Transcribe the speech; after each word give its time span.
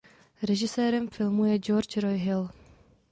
Režisérem 0.43 1.09
filmu 1.09 1.45
je 1.45 1.57
George 1.57 1.97
Roy 2.01 2.17
Hill. 2.17 2.49